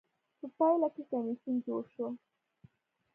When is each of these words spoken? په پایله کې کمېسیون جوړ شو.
په 0.39 0.47
پایله 0.57 0.87
کې 0.93 1.03
کمېسیون 1.11 1.55
جوړ 1.65 1.83
شو. 1.93 2.07